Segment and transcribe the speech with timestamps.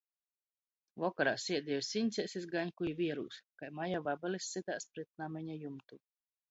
[1.03, 6.07] Vokorā siedieju siņcēs iz gaņku i vierūs, kai maja vabalis sytās pret nameņa jumtu.